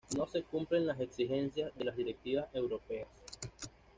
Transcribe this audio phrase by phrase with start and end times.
[0.17, 3.07] No se cumplen las exigencias de las directivas europeas